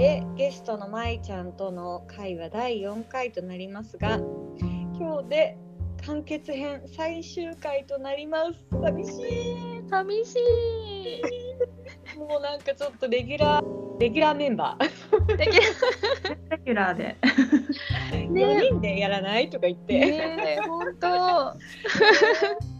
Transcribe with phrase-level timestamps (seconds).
[0.00, 4.18] でゲストのまいちゃんとの会は第4回となりますが
[4.98, 5.58] 今日で
[6.06, 8.64] 完結編最終回となります。
[8.80, 9.82] 寂しい。
[9.90, 10.36] 寂し
[12.16, 12.18] い。
[12.18, 15.36] もうなんかちょっとレギュラーレギュラーメンバー。
[15.36, 15.46] レ
[16.64, 17.18] ギュラーで。
[18.10, 19.98] 4人でやらないとか言って。
[19.98, 21.58] ね本当。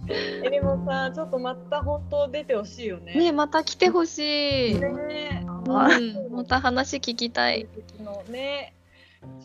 [0.09, 3.15] えでもさちょっとまた本当出てほしいよね。
[3.15, 7.66] ねまた来てほしい、ねうん、また話聞きたい。
[8.02, 8.74] のね。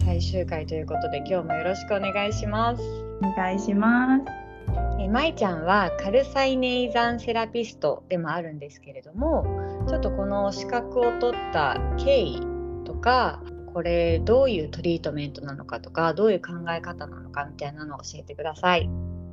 [0.05, 2.81] 最終回ということで今日もよろしくお願いします。
[3.21, 4.45] お願いします。
[4.99, 9.45] えまいちゃんはカルサイネイザンセラピストでもあるんですけれども
[9.87, 12.41] ちょっとこの資格を取った経緯
[12.85, 13.41] とか
[13.73, 18.89] これどういうトリートメントなのかとかどういう考え方なのかみたいなのを教えてください。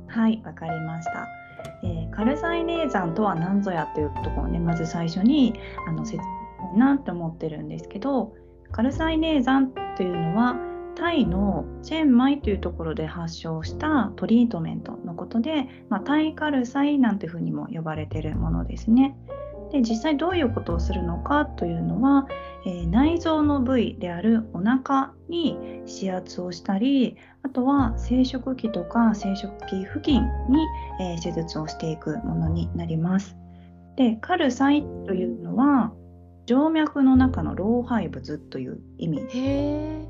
[0.07, 1.27] はいわかりました。
[1.81, 5.53] えー、カルサイネーザンとは何ぞやというところをねまず最初に
[5.87, 6.21] あの説
[6.73, 8.33] 明したいなと思ってるんですけど
[8.71, 10.55] カルサイネーザンというのは
[10.95, 19.15] タイのチェンマイというところで発症したトリートメントのことで、まあ、タイカルサイなんていうふうにも呼ばれているものですね。
[19.71, 22.27] で実際どういうことをするのかというのは、
[22.65, 30.63] えー、内臓の部位であるお腹に指圧をしたりあとは生殖器とか生殖器付近に、
[31.01, 33.35] えー、手術をしていくものになります。
[33.95, 35.91] でカルサイというのは
[36.45, 39.21] 静脈の中の老廃物という意味。
[39.29, 40.07] へ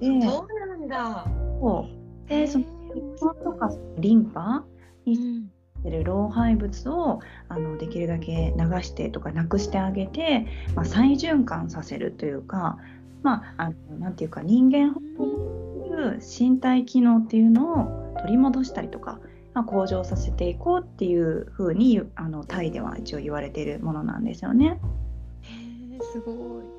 [0.00, 1.26] でそうなんだ。
[1.60, 1.86] そ
[2.26, 2.28] う。
[2.28, 4.64] でその血管とかリンパ
[5.04, 5.48] に
[5.86, 12.78] てる老廃物をあのできるだけ流してとかなくしてあげて、まあ、再循環させるというか、
[13.22, 14.90] まあ、あのなんていうか人間い
[15.88, 19.20] う身体機能っていうのを取り戻したりとか、
[19.54, 24.80] まあ、向上させていこうっていうふうにあのタイでは一応言われているものなんですよね。
[26.16, 26.76] へすごい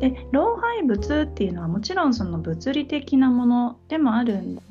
[0.00, 4.62] で老廃物っていうのはもちろんその物理的なものでもあるんだ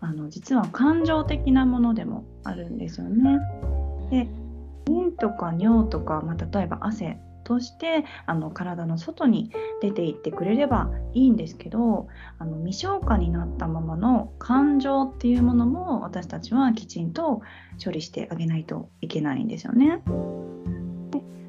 [0.00, 3.38] あの実は感情的なものでもあるんですよね。
[4.10, 4.28] で
[4.86, 9.50] 便とか尿とか、まあ、例えば汗としてあの体の外に
[9.80, 17.42] 出ていってくれればいいんですけどあの未消化になったままの感情っていうものも私たちはきちんと
[17.82, 20.02] 処理してあげないといけないんですよね。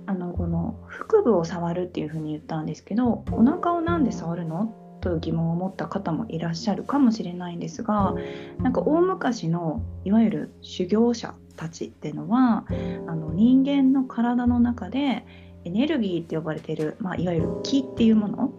[0.09, 4.73] あのこの腹部を触るっていうふうに言ったんですけどお腹を何で触るの？
[5.01, 8.15] という疑問を持った方もいらっしゃるかもしれないんですが
[8.57, 12.65] なんか大昔のいわゆる修行者たちっていうのは
[13.07, 15.25] あの人間の体の中で
[15.63, 18.51] エネルギーって呼ばれてる、まあ、いわゆる気っていうもの？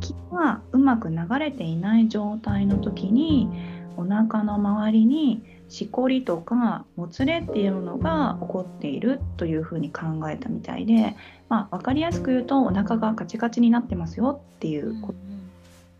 [0.00, 3.48] 気がうまく流れていない状態の時に
[3.96, 11.16] お腹の周りにしこりとかもつれっていうものが起こっているというふうに考えたみたいで、
[11.48, 15.14] まあ、分かりやすく言うとお腹がカチカチになってますよっていうこと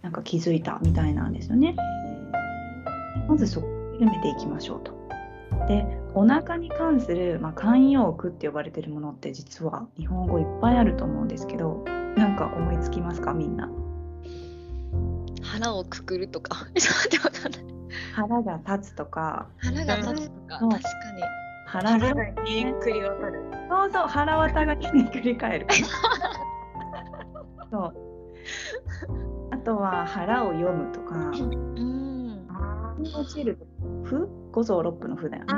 [0.03, 1.77] なんか気づいたみたいなんですよね。
[3.29, 3.71] まずそこを
[4.01, 4.93] 緩めていきましょうと。
[5.69, 11.85] でお腹に関する、まあ、慣用句って呼ばれてるものって実は日本語いっぱいあると思うんですけど
[12.17, 13.71] なんか思いつきますかみんな？
[15.43, 16.67] 腹をくくるとか。
[16.75, 17.80] ちょっとわかんない。
[18.15, 19.49] 腹が立つとか。
[19.59, 20.79] 腹が立つとか、確か
[21.17, 21.23] に。
[21.67, 23.43] 腹がひっくり渡る。
[23.69, 25.67] そうそう、腹渡がひっくり返る。
[27.71, 27.95] そう。
[29.53, 31.17] あとは腹を読むとか。
[31.17, 31.35] うん。
[32.97, 33.59] 腑に落ちる。
[34.05, 35.53] ふ五臓六腑の腑だよね。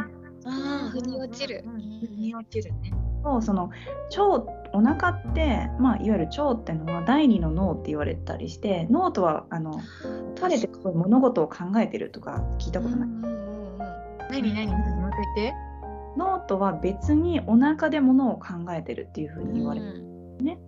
[0.45, 1.63] ああ、腑に落ちる。
[1.65, 2.93] 腑に落ちるね。
[3.23, 3.71] そうその
[4.17, 4.45] 腸
[4.75, 9.81] お腹って、まあ、いわゆる腸っていうのは第二の脳って言われたりして脳とはあの
[10.37, 13.09] 垂れて物事を考えてるとか聞いたことない。
[14.31, 15.55] 何何もう一回言って。
[16.17, 20.03] 脳とは別にお腹で物を考えてるっていうふうに言われる、
[20.41, 20.59] ね。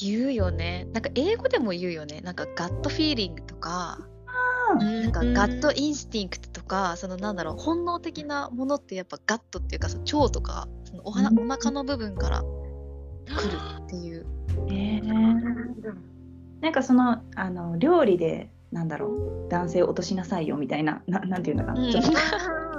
[0.00, 0.86] 言うよね。
[0.92, 2.20] なんか英語でも言うよね。
[2.20, 4.07] なんかガットフィーリングとか。
[4.74, 14.26] なんかガットインスティンクトとか、そのなんだろう本能的なものってやっぱガットっていうかその腸とかそのおは、お腹の部分から来るっていう。
[14.68, 15.02] えー、
[16.60, 19.08] なんかそのあの料理でなんだろ
[19.46, 21.92] う男性落としなさいよみたいなななんていうのかな、うん、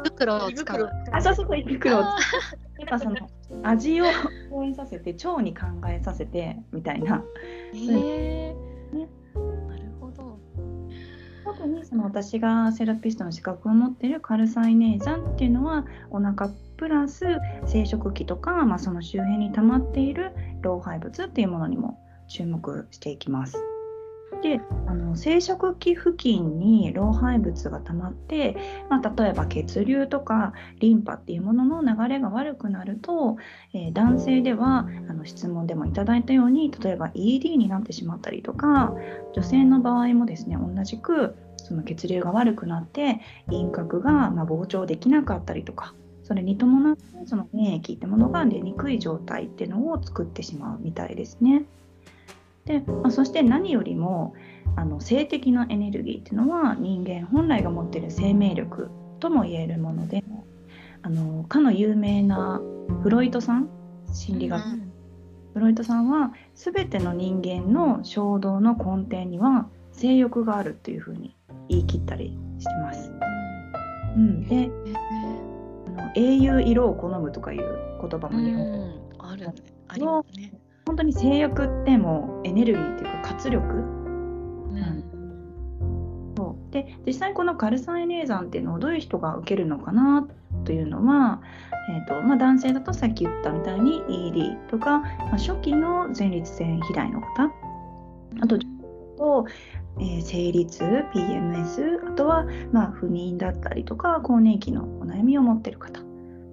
[0.03, 0.89] 袋を使う。
[1.11, 2.01] あそうそうそう袋を。
[2.01, 3.17] 使うやっぱその
[3.63, 4.05] 味を
[4.51, 7.23] 応援させて腸に考えさせてみたいな。
[7.73, 9.07] へえー、ね
[11.65, 17.25] にその私がセラピストの資格を持っているカルサイネーザンっていうのはお腹プラス
[17.65, 23.57] 生殖器とか、まあ、その周辺に溜まっている老廃物っていうものにも注目していきます。
[24.41, 28.55] であの生殖器付近に老廃物が溜まって、
[28.89, 33.37] まあ、例えば血流とかリンパっていうものの流れが悪くなると、
[33.73, 38.93] えー、男性ではあの質問でもいただいたように例えば ED になってしまったりとか
[39.33, 41.35] 女性の場合もですね同じく
[41.69, 45.93] その血流が悪くなって輪郭がま膨張できなかったりとか
[46.23, 51.65] それに伴ってその免疫ってものが出にくい状態っていうのを作ってしまうみたいですね。
[52.65, 54.33] で、まあ、そして何よりも
[54.75, 58.89] あの性的なエネルギーっていうのは人間本来が持っている生命力
[59.19, 60.23] とも言えるもので
[61.03, 62.61] あのかの有名な
[63.03, 63.69] フロイトさん
[64.11, 64.91] 心理学、うん、
[65.53, 69.67] フロイトさんは全ての人間の衝動の根底には
[69.99, 71.35] 性欲があるっていうふうに
[71.67, 73.11] 言い切ったりしてます。
[74.15, 74.71] うん、で
[75.87, 79.53] あの英雄色を好むとかいう言葉も日本語、うん、あるね。
[79.89, 80.53] ありますね。
[80.85, 83.79] 本当に性欲ってもエネルギーっていうか活力、う
[84.73, 85.03] ん、
[86.37, 86.71] そう。
[86.73, 90.25] で実際このカルサンエネーザンっていうのをどういう人が受けるのかな
[90.63, 91.41] というのは、
[91.89, 97.51] えーとまあ、男性だとさっき言ったみたいに ED とか、まあ、初期の前立腺肥大の方。
[98.41, 98.57] あと
[99.19, 99.45] と、
[99.99, 100.83] えー、生理痛
[101.13, 106.01] PMS あとは、まあ、不妊だったりとか更年期のお悩みを持っている方。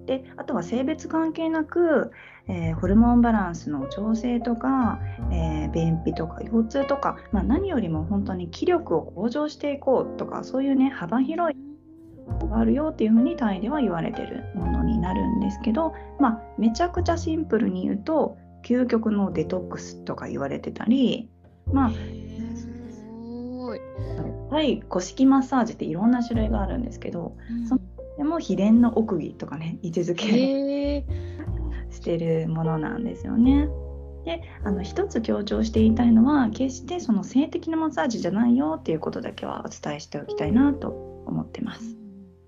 [0.05, 2.11] であとは性別関係なく、
[2.47, 4.99] えー、ホルモンバランスの調整とか、
[5.33, 11.57] えー、便秘とか腰痛とか、まあ、何よりも本当に気力を向上していこうとかそういうね幅広い
[12.47, 21.29] があるよっていうふうにタイでは言われてるものになるんですけど、まあ、めちゃくちゃシンプルに言うと究極のデトックスとか言われてたり
[21.71, 21.91] まあ
[23.69, 24.81] はい。
[24.89, 27.81] 古式マッサージっていろんな種類があるんですけど、うん、その
[28.17, 31.05] でも秘伝の奥義とかね位置づけ
[31.91, 33.69] してるものなんですよね。
[34.25, 40.89] であの一つ強調して言いたいのは決してその性的なマッサージじゃないよっていうことだけはお伝えしておきたいなと
[41.25, 41.95] 思ってます。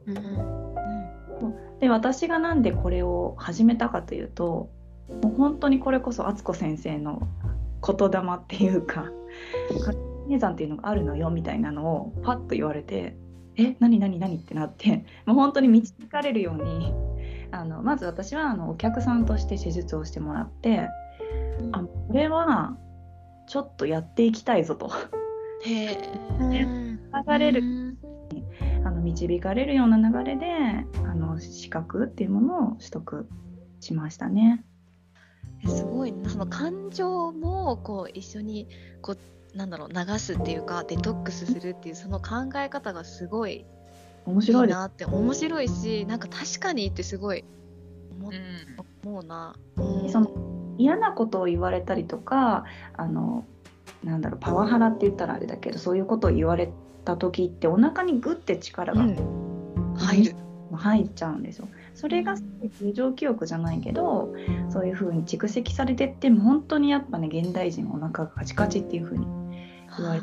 [0.08, 0.16] うん、
[1.80, 4.70] で私がなんでこれを始めたかというと
[5.24, 7.22] もう本当にこれこそ敦子先生の
[7.86, 9.06] 言霊っていうか
[10.30, 13.18] 「姉さんっていうのがあるのよ」みたいなのをパッと言われて
[13.58, 16.94] え何何何ってなってもう本当に導かれるように
[17.52, 20.88] あのまず私はあのお客さんとして施術をしてもらって、
[21.72, 22.78] あこれは
[23.48, 24.92] ちょっとやっていきたいぞと。
[25.66, 25.98] へ
[26.40, 27.98] 流れる、
[28.86, 30.46] あの導かれるような流れで
[31.04, 33.28] あの資格っていうものを取得
[33.80, 34.64] しましたね。
[35.68, 38.70] すごいその感情もこう一緒に
[39.02, 39.18] こう
[39.56, 43.66] なんだろう流すっていうかデトックスするっていうその考え方がすごい
[44.26, 44.68] 面白い。
[44.68, 47.44] なって面白いしなんか確かにってすごい
[48.22, 48.32] 思,、
[49.04, 50.32] 思うな、うん、その
[50.78, 52.66] 嫌なことを言われたりとか
[52.96, 53.46] あの
[54.04, 56.70] なんだろうパワハラって言ったらあれだけどそういうことを言われ
[57.06, 59.02] た時ってお腹にグッて力が
[59.98, 60.36] 入る、
[60.72, 61.68] 入っちゃうんですよ。
[61.96, 64.34] それが通常記憶じゃないけど
[64.70, 69.26] そういう風に蓄積されてっても本当にやっぱね現代人お腹がカチカチっていう風に
[70.00, 70.22] 言われ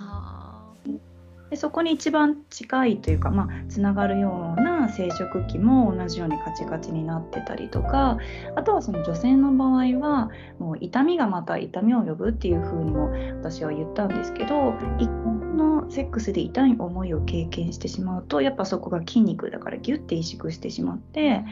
[1.50, 8.18] でそこに一番近いというか、まあ、つながるような生殖器も同じようにカチカチになってたりとか
[8.56, 21.44] あとはその女性の場合はもう痛みがまた痛みを呼ぶっていう風にも私は言ったんですけど一本のセックスで痛い思いを経験してしまうとやっぱそこが筋肉だからギュッて萎縮してしまって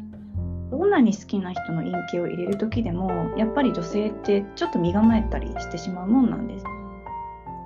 [0.72, 6.64] どんなに好きな人の陰茎を入れる時でもやっぱり女性ってちょっと身構えたりしてしまうもんなんです。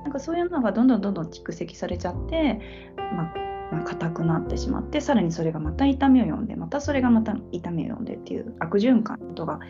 [0.08, 2.58] なんかそういうのがどんどんどんどん蓄積されちゃって、
[2.96, 3.34] まあ、
[3.70, 9.60] まあ、硬くなってしまってさらにそれがまた痛みを呼んでまたそれがまた痛みを呼んでっていう悪循環とが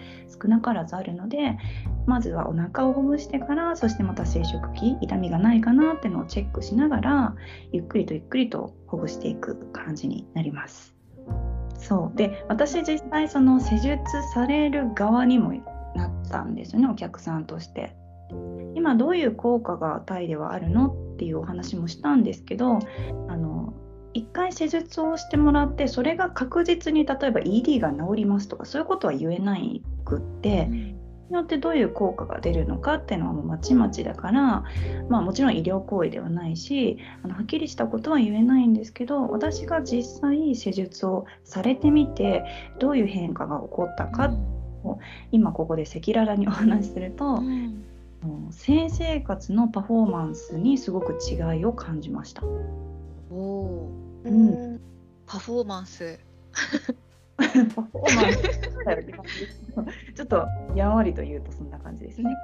[0.40, 1.59] 少なからずあるので
[2.07, 7.35] まずはお腹をほぐしてからそしてまた生殖器痛みがないかなっていうのをチェックしながら
[7.73, 10.95] ゆっくりとゆっくりとほぐしていく感じになります。
[11.76, 13.99] そうで私実際その施術
[14.33, 15.52] される側にも
[15.97, 17.97] なったんですよねお客さんとして。
[18.75, 22.78] 今どういう効果がタイではあるのっていうお話もしたんですけど
[23.28, 23.75] あの
[24.14, 30.97] 1回施術をしてもらってそれが確実に例えば ED が治りますとかそういうことは言えないくって、うん、に
[31.30, 34.64] よってどういう効果が出るのかっていうのはもうまちまちだから、
[35.08, 42.44] まあ、もちろん医療行為ではないしあのはっきりしたことは言えないんですけど私が実際施術をされてみて
[42.78, 44.32] どういう変化が起こったか
[44.85, 44.99] を
[45.30, 47.88] 今ここで赤裸々にお話しすると、うん
[48.50, 52.42] 性生活のパフォーマンスにすごく違いを感じました。
[53.30, 53.90] おお、
[54.25, 54.80] うん、
[55.26, 56.18] パフォーマンス。
[57.37, 62.37] パフォーマンスちょっとやんわりと言うとそんな感じですね。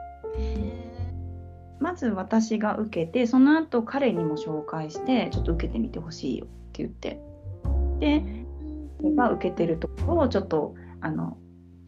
[1.80, 7.20] まず私が受けてその後彼にも紹介してちょっと受けてみてほしいよって言って
[7.98, 8.24] で
[9.02, 11.36] 彼が受けてるところをちょっとあの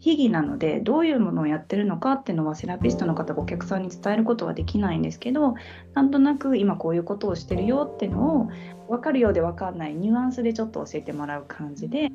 [0.06, 5.56] 秘技なのでどういうものをやってるのかっていうのはセラピストの方がお客さんに伝えることはできないんですけど
[5.94, 8.50] なんとなく今こういうことをしてるよっていうのを
[8.88, 12.12] 分かるようで分かんないニュアンスでちょっと教えてもらう感じで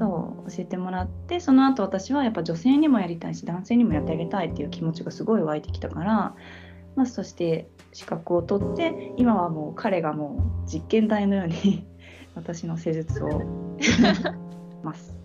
[0.00, 6.34] そう教えてもらってその後私はやっぱ女性にもやりたいし男性にもやってあげたいっていう気持ちがすごい湧いてきたから
[6.96, 11.84] まあ、そして資格を取って今はもう彼がもう実験台のように
[12.34, 13.42] 私の施術を
[14.82, 15.16] ます。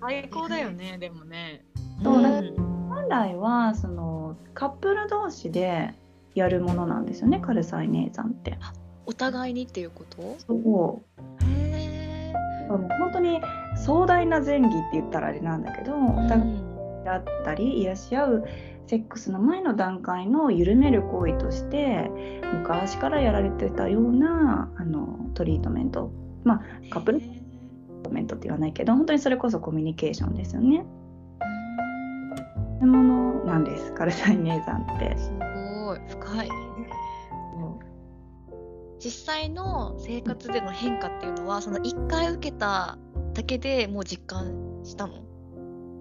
[0.00, 1.64] 最高だよねでもね。
[2.02, 2.42] そうだ
[2.88, 5.94] 本来はそのカップル同士で
[6.34, 8.58] やるものなんですよねカルサイネーザンって。
[9.06, 10.36] お互いにっていうこと？
[10.46, 12.32] そうへえ。
[12.68, 13.40] もう本当に
[13.76, 16.62] 壮大な前儀って言ったらあれなんだけど、お互い
[17.04, 18.44] だったり癒し合う
[18.86, 22.10] セックスの前の段階の緩める行為として
[22.52, 26.12] 昔からやられてたようなあのトリートメント
[26.44, 27.20] まあカップル
[28.10, 30.84] トリートメントって言わないけど本当にそれこそコミュニケーションですよね。
[32.80, 35.16] そういうものなんですカルサイネーザンって。
[35.16, 35.30] す
[35.84, 36.48] ごい深い。
[39.02, 42.98] 実際の生活での変化っていうのはその1回受けた
[43.32, 45.14] だけでもう実感したの？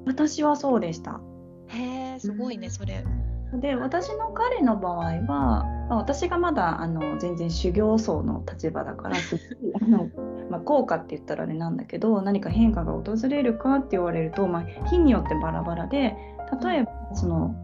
[0.06, 1.22] 私はそうでした。
[1.68, 3.06] へえすごいねそれ。
[3.54, 10.10] で私の彼の場合は、まあ、私がまだあの全然修行僧の立場だからすっごいあの、
[10.50, 16.16] まあ、効果って言ったらあれなんだけど何か変化が訪れるかって言われると、まあ、日によってバラバラで
[16.64, 17.56] 例えばその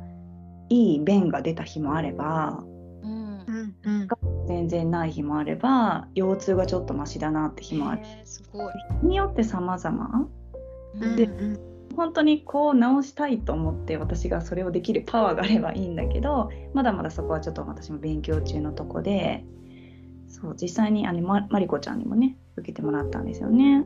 [0.70, 2.64] いい便が出た日もあれば
[3.04, 3.76] うん。
[3.84, 4.08] うん
[4.48, 8.74] 全然ない日もあれば腰痛がちょっとマシだなって日もあるへーすごい。
[9.02, 10.30] 日によって様々
[11.02, 11.30] うんで
[11.96, 19.46] 本当にこう直したいと思って私がそれをできるパワーがあればいいんだけどまだまだそこはちょっと私も勉強中のとこで
[20.28, 23.86] そう実際にあのまマリコちゃんにもね受けてもらったんですよね。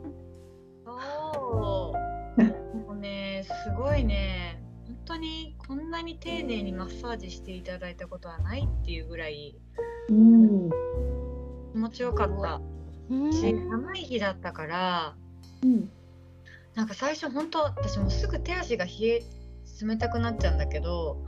[0.85, 1.93] そ
[2.37, 2.43] う。
[2.77, 4.61] もうねすごいね。
[4.85, 9.55] 本当にこんなに丁寧にマッサージしていただいたことはないっていうぐらい。
[10.09, 10.69] うん
[11.71, 12.61] 気持ちよかった。
[13.09, 13.33] うん。
[13.33, 15.15] し寒い日だったから
[15.63, 15.89] うん。
[16.75, 19.23] なんか最初本当私もうすぐ手足が冷え
[19.81, 21.23] 冷たくなっちゃうんだけど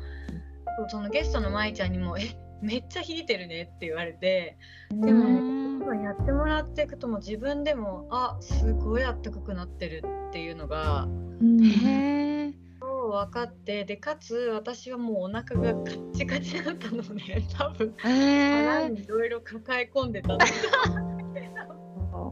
[0.89, 4.58] そのゲストの舞ちゃんにも「えめっちゃ冷えてるね」って言われて
[4.91, 11.08] でもうんやってもらっていくともう自分でもあすごいあったかくなってるっていうのがう
[11.44, 12.53] んへえ。
[12.80, 18.89] そう分かってでかつ私はもうお腹がカッチカチだったのね 多分え。
[18.89, 20.46] にいろいろ抱え込んでたんだ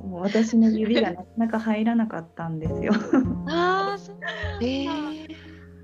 [0.03, 2.93] もう私の指がなかなか入らなかったんですよ。
[3.47, 4.65] ああそうなんだ。
[4.65, 5.27] へえ。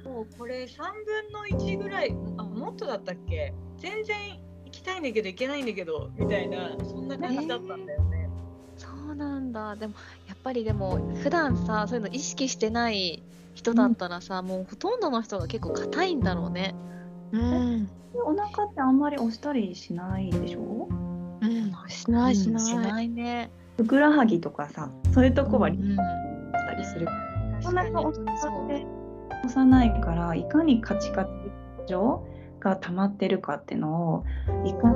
[0.04, 3.54] もうこれ3分の1ぐらいあもっとだったっけ？
[3.78, 4.18] 全然
[4.66, 8.30] 行きたいんだけど行けないんだけどみたいなそんな感じだったんだよね。
[8.78, 9.76] そうなんだ。
[9.76, 9.94] でも
[10.28, 16.76] やっぱりでも普段さそういうの意識してない人だったらさ、もうほとんどの人が結構硬いんだろうね。
[17.32, 17.90] うん。
[18.26, 20.90] お腹ってあんまり押したりしないでしょ？
[21.42, 21.72] うん。
[21.88, 22.66] しないしない。
[22.66, 23.50] しないね。
[23.78, 25.96] ふくらはぎとかさそういうとこはリうん。
[25.96, 27.08] したりする。
[27.62, 28.86] そんな確かにに押本当にそうして
[29.46, 31.30] 押さないからいかにカチカチ
[31.88, 32.26] 状
[32.66, 34.24] が溜まってるかっていうのを
[34.66, 34.96] いかに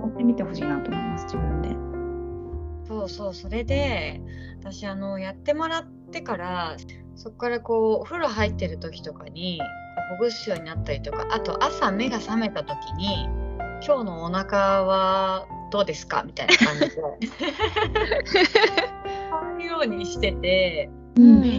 [0.00, 1.68] 思ってみてほしいなと思います自分で。
[2.88, 4.20] そうそうそれで
[4.58, 6.76] 私あのやってもらってから
[7.14, 9.60] そこからこうお風呂入ってる時とかに
[10.10, 13.28] ほぐすようになったりとかあと朝目が覚めた時に
[13.86, 17.02] 「今日のお腹はどうですか?」みたいな感じでそ
[19.56, 21.42] ういうようにしててうん。
[21.42, 21.52] そう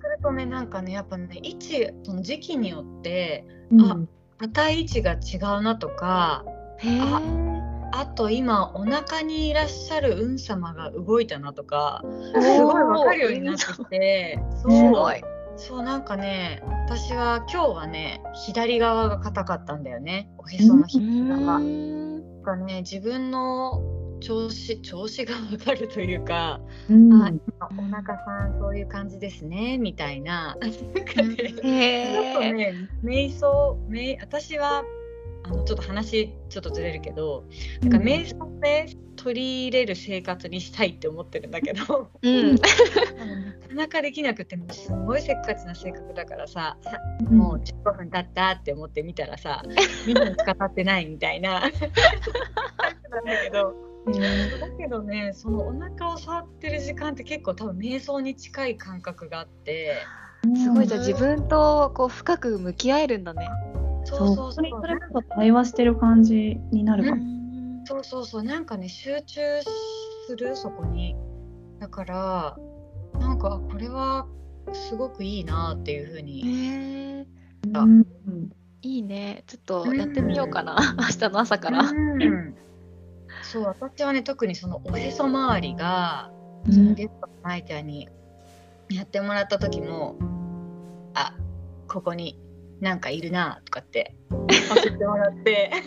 [0.00, 6.44] するとねなんかねやっぱね位置その時期によってうん硬い位置が違うなとか
[6.82, 6.88] え。
[6.88, 7.00] へえ。
[7.92, 12.02] あと今お腹にいらっしゃる運様が動いたなとか
[12.34, 15.22] すごい分かるようになってきてそうすごい
[15.56, 21.58] そうなんかね私は今日はね左側が硬かったんだよねおへその左側。
[21.58, 23.80] なんかね自分の
[24.20, 27.12] 調子調子が分かるというか、うん。
[27.22, 30.56] あ今お腹さんそういう感じですねみたいな。
[30.60, 30.70] なん
[31.04, 32.52] かねへちょっとえ。
[32.52, 34.84] ね、瞑想、瞑私は
[35.44, 37.44] あのちょっと話ちょっとずれるけど、
[37.82, 42.56] なんか瞑想で取り入れる生活にしたいって思ってるんだけど、うん。
[42.56, 42.62] な
[43.68, 46.98] かなかできなくてもすごいせっかちな性格だからさ、さ
[47.30, 47.38] うん。
[47.38, 49.62] もう15分経ったって思って見たらさ、
[50.06, 51.60] 2分しか経ってないみたいな。
[53.10, 53.95] なんだけど。
[54.12, 59.96] だけどね、そのお腹を触ってる時間って結構多分瞑想に近い感覚があって、
[60.54, 63.48] すごいじゃあ自分とこう深く向き合えるんだね。
[64.04, 64.52] そうそうそう。
[64.52, 64.80] それこ
[65.12, 67.84] そ対話してる感じになるかも。
[67.84, 68.42] そうそうそう。
[68.42, 69.40] なんかね、集中
[70.28, 71.16] する、そこに。
[71.80, 72.56] だから、
[73.18, 74.26] なんか、これは
[74.72, 76.42] すごくいいなっていうふうに。
[76.46, 77.26] へえ
[77.72, 78.06] あうん
[78.82, 79.42] いいね。
[79.48, 80.76] ちょっとやってみようかな。
[80.98, 81.82] 明日の朝から。
[83.56, 86.30] うんそう、私はね、特にそのおへそ周りが、
[86.66, 88.08] うんそのゲストの舞ちゃんに
[88.90, 90.16] やってもらった時も、
[91.14, 91.32] あ
[91.86, 92.40] ここに
[92.80, 94.46] なんかいるなとかって教
[94.86, 95.70] えてもらって。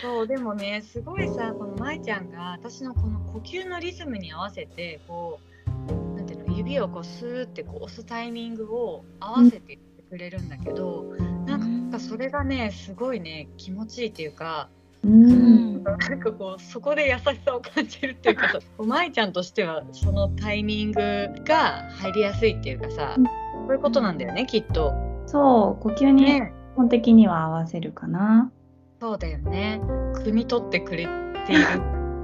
[0.00, 5.40] そうでもねすごいさこの舞ちゃんが私のこの呼吸のリズムに合わせてこ
[5.88, 11.04] うなんていうの指をこうスーってこう押すタイミングを合わせて言ってくれるんだけど、
[11.46, 14.68] なんかそれがねすごいね気持ちいいっていうか、
[15.04, 21.00] うんなんかこうそこで優しさを感じるっていうかさ 舞ちゃんとしてはそのタイミング
[21.44, 23.24] が入りやすいっていうかさ、うん
[23.66, 24.92] そういうことなんだよねきっと。
[25.26, 28.52] そう呼吸にね基本的には合わせるかな。
[29.00, 29.80] そうだよね。
[30.16, 31.06] 汲み取ってくれ
[31.46, 31.62] ている、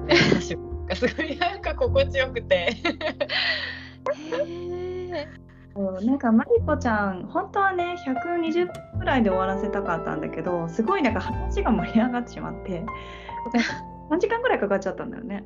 [0.07, 0.57] ね、私
[0.87, 2.57] がすごいなんか心地よくて。
[2.57, 2.77] へ
[5.13, 5.29] え
[5.75, 12.85] そうなんかマリコちゃん本当はね120分ぐらいで終わらせたかったんだけどすごいなんか話が盛り上がってしまって
[14.11, 15.45] 3時間ぐらいかかっちゃったんだよね。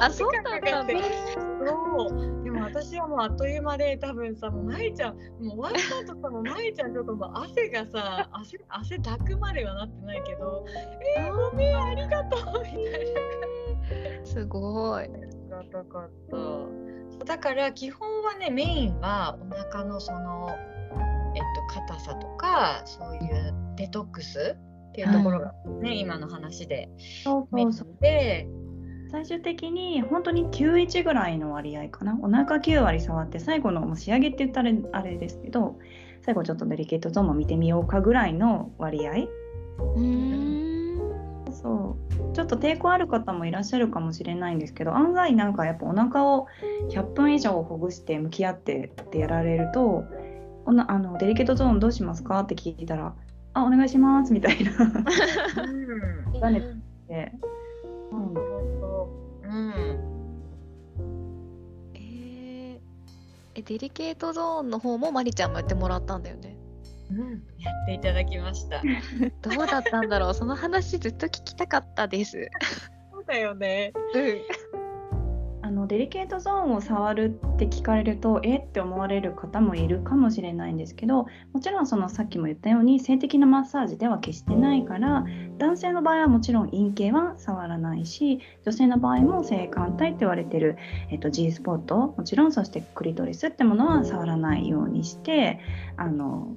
[0.00, 0.94] あそうだったんだ。
[1.64, 2.42] そう。
[2.42, 10.64] でも私はもうあっという間で多分さもうまいちゃんもう終わった後さもうまいちゃんちょっともう汗がさ汗汗だくまではなってないけど
[11.16, 15.04] えー、ごめんありがとうみたいなすごい。
[15.04, 15.12] あり
[15.48, 16.36] がたかった
[17.24, 20.48] だから基本はねメインはお腹のその
[21.34, 24.56] えっと硬さとかそういうデトックス
[24.88, 26.88] っていうところがね、今の話で
[27.24, 27.88] そうメインそう。
[27.88, 28.48] そうで。
[29.08, 32.18] 最終的に本当に91ぐらいの割合かな。
[32.20, 35.78] お腹9割触って最後のもう仕上げって言ったらあれですけど
[36.22, 39.12] 最後ちょっとデリケートゾーンも見てみようかぐらいの割合。
[39.12, 41.52] うーん。
[41.52, 46.48] そうちょっと抵抗ある方もいらっしゃるかもしれないんですけど案外なんかやっぱお腹を
[46.90, 50.04] 100分以上ほぐして向き合ってってやられると
[50.66, 53.14] おなあのデリケートゾーンどうしますかって聞いたら
[53.54, 54.70] 「あお願いします」みたいな。
[58.12, 58.34] うん。
[58.34, 59.98] うん。
[61.94, 66.55] えデリケートゾーンの方もマリちゃんもやってもらったんだよね。
[67.10, 68.82] うん、やっていただきました。
[69.42, 72.48] どうだったんだろうその話ずっと聞きたかったです。
[73.12, 73.92] そうだよね。
[74.14, 74.76] うん。
[75.66, 85.24] あのデリケートゾーンを触るって聞かれるとえって思われる方もいるかもしれないんですけどもちろんそのさっきも言ったように性的なマッサージでは決してないから
[85.58, 90.76] 男性の場合はもちろん陰茎は触らないし女性の場合も性感帯って言われてる、
[91.10, 95.58] えっと、G スポットもちろんそしてクリトリスってものは触らないようにして
[95.96, 96.54] あの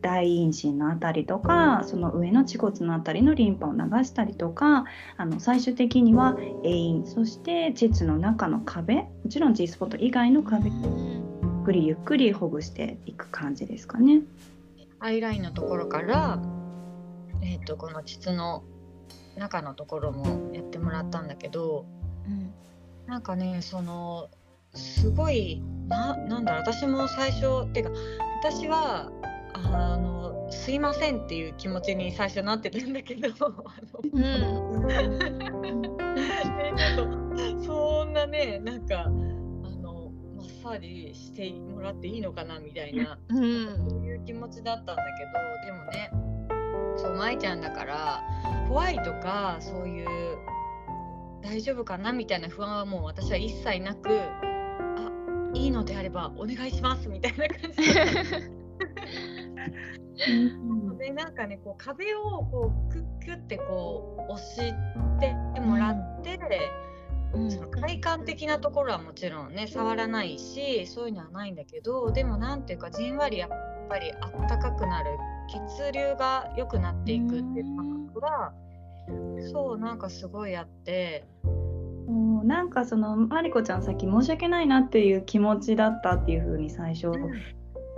[0.00, 4.84] 大陰唇のあたりとかその上の恥骨のあたりのリンパを流したりとか
[5.16, 10.76] あの最終的には栄陰そして膣の中の壁もちろん G スポット以外の壁ゆ
[11.62, 14.22] っくりゆっくりほぐしていく感じですかね。
[14.98, 16.38] アイラインのところから、
[17.42, 18.64] えっ、とこの膣の
[19.36, 21.86] 中のところもやってもらったんだけど、
[22.26, 22.52] うん。
[23.06, 24.28] なんかねその
[24.74, 27.92] すごいななんだろう私も最初っていうか
[28.40, 29.10] 私は
[29.54, 33.28] あのすいませんっていう気持ちに最初なってたんだけど
[34.12, 37.08] うんねちょっ
[37.58, 46.10] とそんなねなんかあのマッサージしてもらっていいのかなみたいなうんそういう気持ちだったんだけどでもね
[46.96, 48.22] そう舞ちゃんだから
[48.68, 50.38] 怖いとかそういう
[51.42, 55.10] 大丈夫かなみたいな不安はもう私は一切なくあ
[55.54, 58.60] いいのであればお願いしますみたいな感じで。
[60.98, 64.56] でなんかねこう壁をこうクッキュってこう押し
[65.20, 66.38] てもらって、
[67.34, 67.50] うん。
[67.50, 73.50] その快感的なところはもちろんね触らないしそういうのはないんだけどでもなんていうかじんわりやっ
[73.88, 75.10] ぱりあったかくなる
[75.78, 78.52] 血流が良くなっていくっていう感覚は
[79.52, 81.24] そうなんかすごいあって。
[82.06, 87.30] もうなんかそのマリコちゃんさっき申し訳ないなっていう気持ちだったっていう風に最初言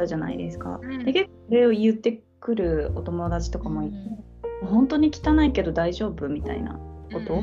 [0.03, 0.81] ったじゃないですか。
[0.83, 3.95] うんで結構それを言ってくるお友達とかもいて、
[4.67, 6.79] 本当に汚いけど大丈夫みたいな
[7.13, 7.43] ことを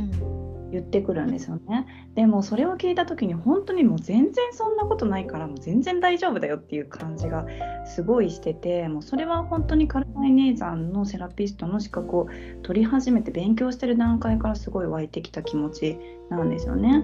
[0.71, 1.85] 言ってくるんですよね。
[2.15, 7.45] でもそれを聞いた時に本当にもう全然そんなことないからもう全然大丈夫だよっていう感じが
[7.85, 12.27] すごいしててもうそれは本当にカルマイネーザンのセラピストの資格を
[12.63, 15.97] 取り始めて勉強してる段階からすごい湧いてきた気持ち
[16.29, 17.03] なんですよね。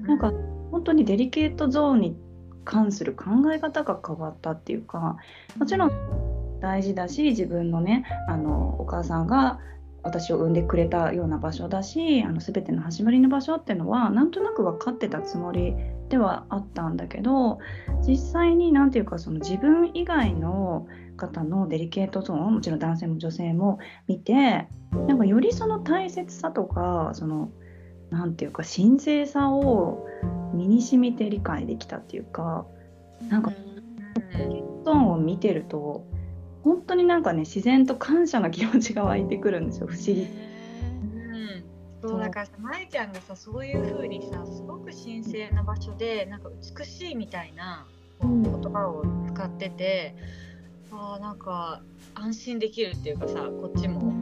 [0.00, 0.32] なんか
[0.70, 2.16] 本当にデリケートゾーンに
[2.64, 5.16] 関する考え方が変わったっていうか
[5.56, 9.58] もちろん大事だし自分のねあのお母さんが
[10.04, 15.74] 私を産んでくれたような場所だしあの全ての始まりの場所っていうのはなんとなく分かってたつもり
[16.08, 17.58] ではあったんだけど
[18.06, 27.50] 実際に何て言うかその自分以外の方のデリケートゾーンもちろん男性も女性も見てなんかよりその大切さとかその
[28.12, 30.06] 何て言うか神聖さを
[30.52, 32.66] 身に染みて理解できたっていうか
[33.28, 33.52] なんか
[34.84, 36.04] ゾーンを見てると
[36.62, 40.28] 本当になんかね自然と感謝の気持ちが湧いてくるんですよ不思議。
[42.02, 47.86] そうだからさ舞ちゃんがさそういう風にさすごく神聖な場所でなんか美しいみたいな
[48.20, 50.16] 言葉を使ってて、
[50.90, 51.80] うん、あなんか
[52.14, 54.12] 安心できるっていうかさこっちも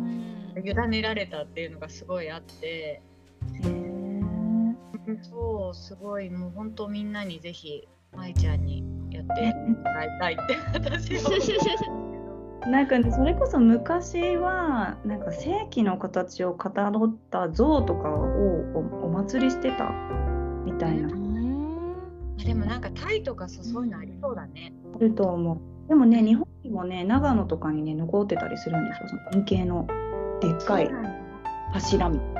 [0.59, 3.01] 委ねられたっていうのがすごいあって。
[5.23, 12.01] そうすごいもう本当みんなにぜひ舞ちゃんにやってもらいたいって私は
[12.69, 18.25] なんかねそれこそ昔はなんか正規の形をかたどった像とかを
[19.03, 19.91] お祭りしてた
[20.65, 21.09] みたいな。
[22.45, 24.73] でもなんかタイとかそういうのありそうだね。
[24.95, 25.59] あると思う。
[25.89, 29.87] でもね日本にもね長野とかにね残ってたりするんですよその円形の
[30.41, 30.91] でっかい
[31.73, 32.40] 柱みたいな。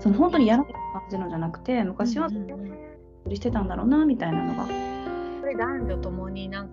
[0.00, 4.66] その本当にやられた感じのじゃなくて昔はしてたんだろうなみたいなのが。
[5.40, 6.70] これ男女ともになん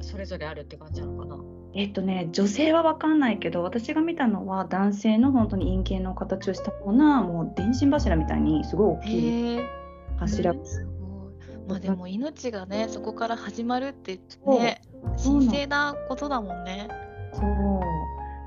[0.00, 1.36] それぞれあるって感じなのかな？
[1.74, 9.60] えっとね女性は分かんないけど私が見たのは男性の本当に陰茎の形をしたようなもう電信柱みたいにすごい大きい
[10.18, 10.54] 柱。
[11.68, 14.82] まあでも命がねそこから始まるってね
[15.22, 16.88] 神聖なことだもんね。
[17.32, 17.80] そう。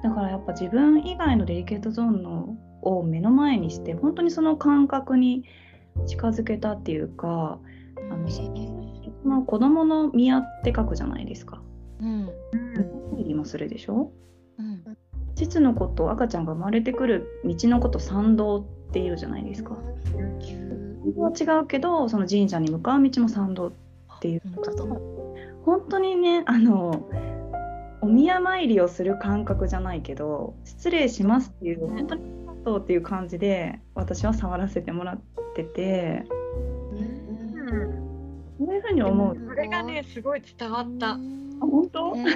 [0.04, 5.44] だからやっぱ自分以外のデリケートゾーンのを目の前にして本当にその感覚に
[6.06, 7.60] 近づけたっていうか
[8.12, 8.42] あの、そ
[9.28, 11.62] の子供の宮って書くじゃないですか。
[12.02, 12.30] うん。
[13.18, 14.12] りもするでしょ？
[14.60, 14.84] うん。
[15.36, 19.78] 膣のこと赤ちゃんが生まれてくる道のこと参道っていうじゃないですか。
[21.18, 24.42] は違うけどその神社に向かう道も参道っていう
[25.66, 27.08] 本当にねあの
[28.02, 32.22] お宮参りをする感覚じゃないけど失礼しますっていう本当に
[32.64, 35.22] そうっていう感じで私は触らせてもらっ
[35.56, 36.24] てて。
[38.60, 39.38] そういうふうに思う。
[39.48, 41.12] それがねすごい伝わった。
[41.12, 41.18] あ
[41.60, 42.14] 本当？
[42.14, 42.24] うん。
[42.24, 42.32] な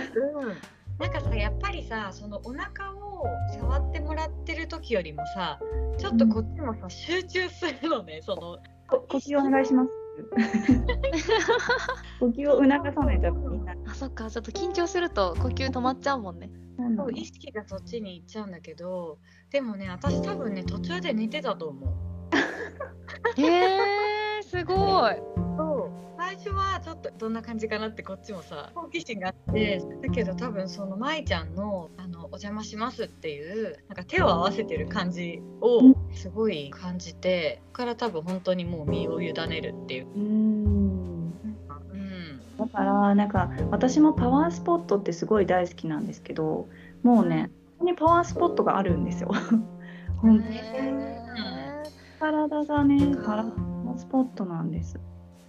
[1.07, 5.59] んかさやっぱりさそのお腹を触ってもらってる時よりもさ
[5.99, 8.57] ちょっとこっちもさ、集中するのねその
[9.07, 9.89] 呼吸お願いします。
[12.19, 13.73] 呼吸を促さないとみんな。
[13.85, 16.49] あそっかちょっと緊張すると呼吸止まっちゃうもんね。
[16.95, 19.19] そう意識がそっちに行っちゃうんだけど
[19.51, 23.41] でもね私多分ね途中で寝てたと思う。
[23.41, 23.45] へ
[24.37, 25.15] えー、すごい。
[25.57, 40.07] そう最初はちょっとどんな感じかなってこっちもさ好奇心があってだけど多分その舞ちゃんのあの「お邪魔します」っていうなんか手を合わせてる感じをすごい感じてそこから多分本当にもう身を委ねるっていう。
[40.07, 41.16] うん
[42.57, 46.67] だからなんか私もパワースポットってすごい大好きなんですけど
[47.03, 49.31] もうね本当にパワースポットがあるんですよ。
[50.17, 50.59] 本当に
[52.19, 54.99] 体がね体のスポットなんです。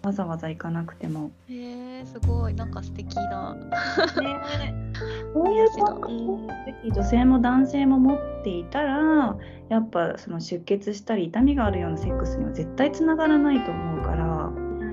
[0.03, 1.33] わざわざ行かなくても。
[1.49, 3.55] へえすごいなんか素敵だ。
[3.55, 3.61] ね、
[5.35, 9.37] そういうこと女性も男性も持っていたら
[9.69, 14.51] やっぱその出血したり痛みがあるようなセックスには絶対つながらないと思うから。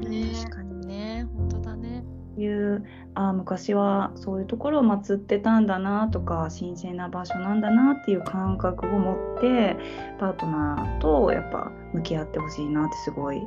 [0.09, 0.64] ね、確かに。
[2.37, 9.77] いうあ昔はそういうところを祀ってたんだなとか神聖な場所なんだなっていう感覚を持って
[10.19, 13.41] パートナーとやっぱ向き合ってほしいなってすごい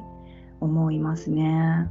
[0.60, 1.88] 思いますね。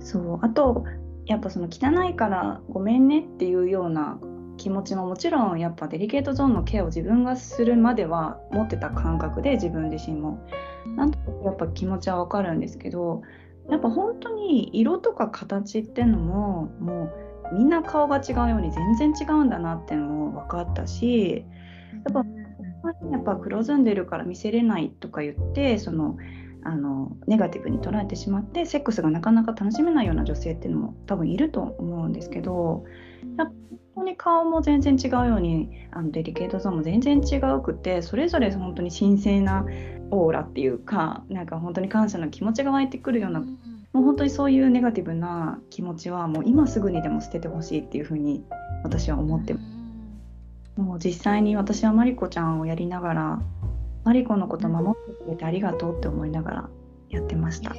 [0.00, 0.84] そうあと
[1.26, 4.20] やっぱその汚いからごめんねっていうような
[4.56, 10.38] 気持ちももちろんやっぱデリケートゾーンのケアを自分がするまでは持ってた感覚で自分自身も
[10.96, 13.22] なんとなくやっぱ気持ちはわかるんですけど
[13.70, 17.04] やっぱ本当に色とか形っていうのもも
[17.52, 21.44] うみんな顔が違うように全然違うんだなっていうのも分かったし
[22.04, 22.24] やっぱ
[23.10, 26.16] やっぱ黒ずんでるから見せれないとか言ってその
[26.62, 32.84] あのネガティブに捉えてしまってセックスがなかなか楽しめないような女性っていうのも多分いると思うんですけど
[33.38, 39.64] やっぱ本当に顔も全然違うようにあのデリケートゾーンも全然違うくてそれぞれ本当に神聖な
[40.10, 43.46] オーラっていうかなんか本当に感謝の気持ちが湧いてくるような、も
[43.94, 48.44] う本当にそういうネガティブな気持ちはもう今すぐにでも捨ててほしいっていうふうに
[48.84, 49.66] 私は思ってます。
[50.76, 53.42] もう実際に私はマリコちゃんをやりながら
[54.04, 56.68] マリコのこと守ってくれてありがとうって思いながら
[57.08, 57.74] やってました。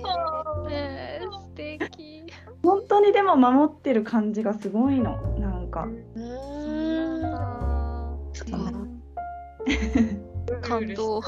[0.69, 2.25] えー、素敵。
[2.63, 5.87] 本当にでも守ってる感じがすごいのなんか。
[10.61, 11.21] 感動。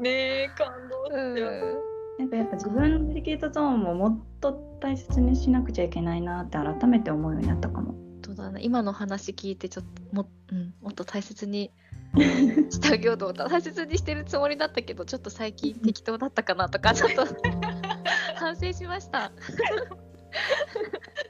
[0.00, 1.82] ねえ感動しちゃう。
[2.18, 7.94] なんかやっぱ自分のデリケートゾーンももっと大切にしなくちゃいけないなって改めて思うようになったかも。
[8.24, 11.70] そうだね、今の話聞いてちょっとも,、うん、もっと大切に
[12.70, 17.24] してあげようと思った大切にしてるつもりだったけどちょっと最近適当だったかなとかちょっと
[18.34, 19.30] 反省しました。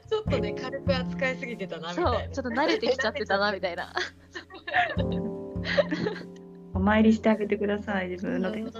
[0.09, 2.11] ちょっとね軽く扱いすぎてたなみたいな。
[2.11, 3.93] そうちょっと慣れてきちゃってたなみたいな。
[6.87, 8.63] お参りしてあげてください自分の手。
[8.63, 8.71] 本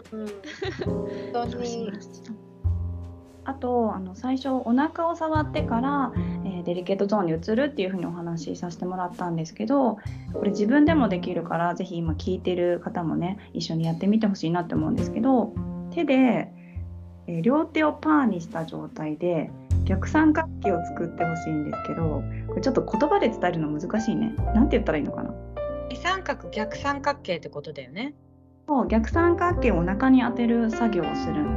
[1.34, 1.92] 当に
[3.44, 6.14] あとあの最初お腹を触ってから、
[6.46, 10.00] えーデリケートゾーンに移るっていうふうにお話しさせてもらったんですけど
[10.34, 15.54] これ自分でもできるからぜひ今聞いてる方もね一緒にやってみてほしいなって思うんですけど
[15.92, 16.14] 手で、
[17.28, 19.52] えー両手をパーにした状態で
[19.84, 24.34] 逆三角形を作ってほしいんですけどこれちょっと言葉で伝えるの難しいね。
[24.54, 25.34] なんて言ったらいいのかな？
[26.08, 28.16] 三角逆三角形ってことだよね。
[28.66, 31.50] そう逆三角形をお腹に当てる作業をするの。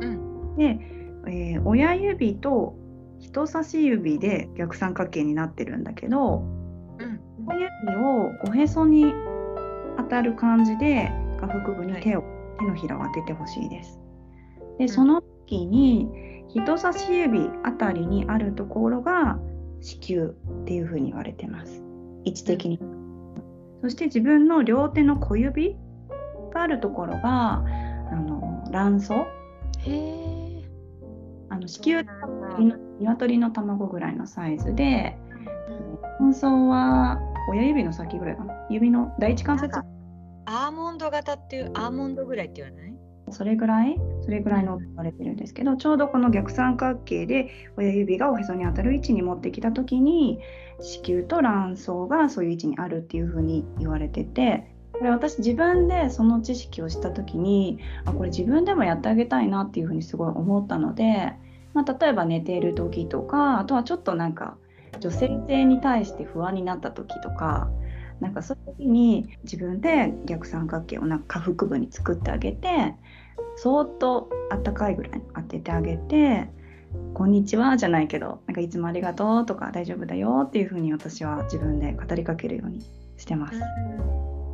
[0.00, 0.56] うん。
[0.56, 0.80] で、
[1.28, 2.74] えー親指と
[3.20, 7.20] 人差し指で逆三角形になってるんだけどうん。
[7.46, 9.12] 親指をおへそに
[9.98, 12.24] 当たる感じで下腹部に手を、
[12.58, 14.00] 手のひらを当ててほしいです。
[14.78, 16.08] でその時に
[16.48, 19.38] 人差し指あたりにあるところが
[19.80, 21.84] 子宮っていうふうに言われてます
[22.24, 22.95] 位置的に。
[23.82, 25.76] そして自分の両手の小指
[26.52, 27.64] があるところが
[28.10, 29.12] あの卵巣。
[31.48, 32.04] あの子宮
[32.98, 35.16] 鶏の卵ぐらいのサイズで
[36.18, 39.78] 卵巣は親指の先ぐらいかな指の第一関節
[40.46, 42.94] アーモンド型っていうアーモンドぐらいって言わない？
[43.30, 43.96] それぐらい？
[44.22, 50.40] それぐらいの言われてるんですけどちょうどこの逆三角形で親指がおへそに当たる位置に持ってきた時に
[50.80, 61.34] 子宮と卵巣がそういう位置にあるっていうふうに言われててこれ私自分でその知識をした時にあこれ自分でもやってあげたいなっていうふうにすごい思ったので、
[61.74, 64.56] まあ、例えば寝ている時とかあとはちょっとなんか
[65.00, 67.68] 女性性に対して不安になった時とか
[68.20, 72.94] なんかそういう時に自分で逆三角形をなんか下腹部に作ってあげて
[73.56, 76.48] そーっとあったかいぐらいに当ててあげて
[77.14, 82.80] 「こんにちは」じゃないけどなんかいつもありがとうとか大丈夫だよっていう風に私は自分で語りかけるように
[83.16, 83.60] してます。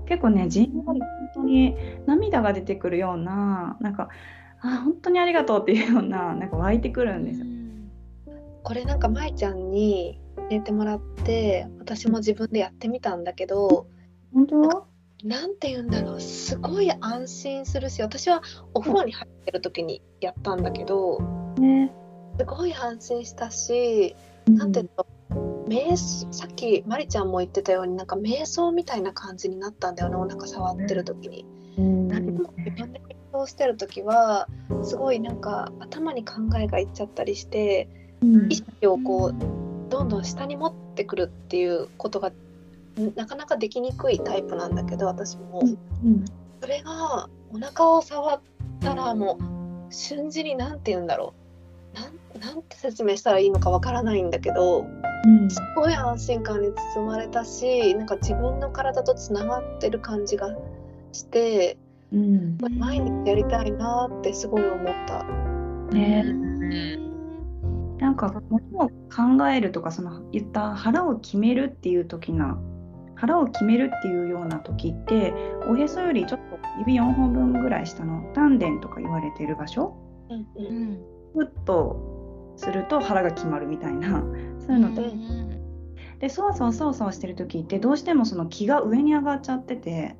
[0.07, 1.77] 結構ねじんわり本当に
[2.07, 4.09] 涙が出てくるようななんか
[4.61, 7.47] あ本当にありがとうっていうようななんか湧いてくるんですよ。
[8.63, 13.87] これなんか舞ちゃんに入れてもらって私も自分でやってみたんだけど
[14.33, 14.87] 本当？
[15.25, 18.43] なんて言うんだろうすごい安心するし私は
[18.75, 21.21] お風呂に入ってる時にやったんだけど
[21.59, 21.93] ね。
[22.39, 24.17] すごい安心したし
[24.47, 31.47] なんて言うんだろう瞑想さっきまりちゃんも言ってたようになんか瞑想みたいな感じになったんだよねお腹触ってる時に。
[31.79, 32.09] うん。
[32.09, 34.49] 自分で瞑想してる時は
[34.83, 37.89] すごいなんか頭に考えがいっちゃったりして
[38.21, 38.53] うん。
[38.53, 42.33] 意識をこうどんどん下に持ってくるっていうことがん
[43.15, 45.63] なかなかできにくいタイプなんだけど私も。
[46.05, 46.25] うん。
[46.61, 48.41] それがお腹を触っ
[48.81, 49.39] たらも
[49.89, 51.42] う瞬時に何て言うんだろう
[51.95, 52.01] な
[52.41, 54.87] んなんて説明したらいいのかわからないんだけど
[55.25, 55.51] うん。
[55.51, 60.57] すごい安心感に包まれたしなんか自分の体とつながってる感じが
[61.13, 61.77] して
[62.13, 62.59] うん。
[62.79, 65.25] 毎日やりたいなってすごい思った。
[65.95, 66.23] ね。
[66.27, 67.99] うん。
[67.99, 72.59] なんか物を考えるとかその言った腹を決めるっていう時な
[73.15, 75.33] 腹を決めるっていうような時って
[75.69, 79.95] おへそよりちょっと指4本分ぐらい下の丹田とか言われてる場所？
[80.29, 80.99] うんううんん
[81.35, 84.23] ふっとすると腹が決まるみたいな。
[84.59, 85.03] そういうのって、
[86.21, 90.17] でそわそわそわそわしてる時ってどうしてもその気が上に上がっちゃってて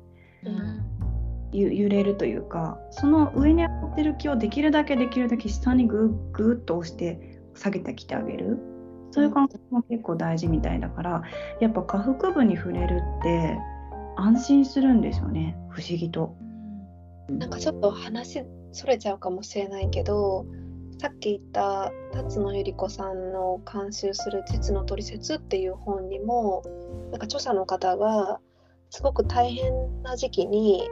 [1.53, 8.59] ゆ揺れるというかその上に上がってる気をできるだけできるだけ下にグーグーっと押して下げてきてあげる。
[9.11, 11.21] そういう感覚も結構大事みたいだから
[11.61, 13.59] やっぱ下腹部に触れるって
[14.17, 15.55] 安心するんですよね。
[15.69, 16.35] 不思議と。
[17.29, 20.45] なんかちょっと話それちゃうかもしれないけど
[20.99, 26.63] さっき言った辰野ゆり子さんの監修する「実のトリセツ」っていう本にも
[27.11, 28.39] なんか著者の方が
[28.89, 30.87] すごく大変な時期に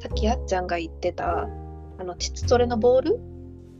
[0.00, 1.48] さっきやっちゃんが言ってた
[1.98, 3.20] あの膣トレのボール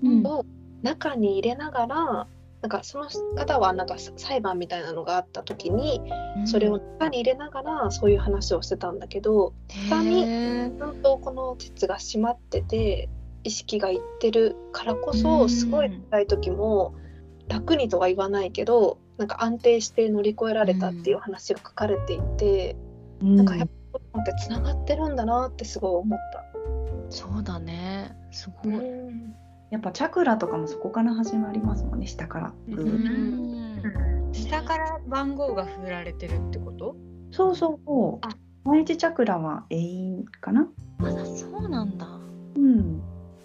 [0.03, 0.27] うん。
[0.27, 0.44] を
[0.83, 2.29] 中に入れながら
[2.64, 6.00] なんかその方はなんか裁判みたいなのがあった時に
[6.46, 13.11] それを中に入れながらそういう話をしてたんだけど下にへちゃんとこの膣が締まってて
[13.44, 15.18] 意識がいってるからこうん。
[15.18, 16.94] そすごい辛い時も
[17.48, 22.76] 楽にとは言わないけどなんか安定して乗り越えられたっていう話が書かれていて、
[23.20, 26.44] うん、なんかやっぱってつながってるんだなってすごい思った。
[27.11, 28.16] そうだね。
[28.33, 29.35] すごい、うん、
[29.70, 32.52] やっぱチャクラとかもそこから始まりますもんね下から。
[32.68, 36.96] うん、下から番号が振られてるってこと？
[37.30, 37.78] そうそ
[38.22, 38.30] うあ。
[38.66, 40.66] 第一チャクラは永遠かな。
[41.00, 42.07] あそうなんだ。
[42.57, 43.02] うん。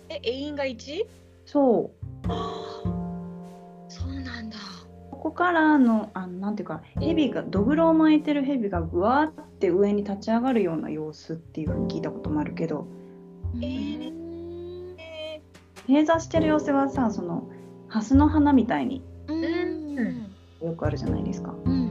[0.10, 1.06] え永遠が 1?
[1.46, 2.28] そう。
[3.88, 4.58] そうなんだ。
[5.12, 12.88] ここからのあのなんていうか蛇がドグロを巻いてる蛇がぐわって上に立ち上がるような様子っていうふうに聞いたこともあるけど。
[13.56, 14.14] えー、
[15.88, 17.50] 閉鎖してる様子はさその
[17.88, 21.56] ハスの花みたいに、うん、よくあるじゃないですか。
[21.66, 21.90] うん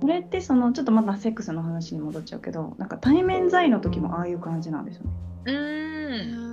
[0.00, 5.10] これってそのちょっとまたセックスの話に戻っちゃうけどなんか対面在の時もああいう感じなんですよね。
[5.46, 6.47] うん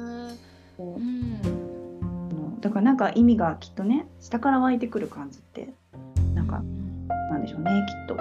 [2.62, 5.70] だからなんか意味がきっとね下から湧いてくる感じって
[6.34, 6.64] なんか
[7.30, 8.18] なんでしょうねきっと。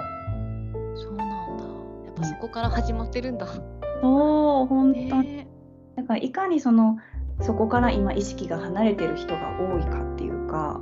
[0.95, 1.63] そうなんだ。
[2.05, 3.47] やっぱそこから始まってるんだ。
[3.47, 5.47] そう本当に、
[5.95, 6.97] だからいかにその
[7.41, 10.79] そこから今意識が離れてる人が多いかっていうか、